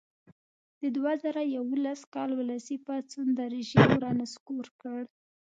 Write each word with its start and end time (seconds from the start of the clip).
د 0.81 0.83
دوه 0.95 1.11
زره 1.23 1.41
یوولس 1.55 2.01
کال 2.13 2.31
ولسي 2.35 2.77
پاڅون 2.85 3.27
رژیم 3.55 3.89
را 4.03 4.11
نسکور 4.21 4.65
کړ. 4.81 5.01